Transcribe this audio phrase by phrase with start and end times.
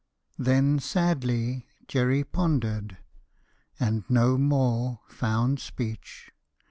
[0.39, 2.97] Then sadly Jerry pondered,
[3.79, 6.31] and no more Found speech.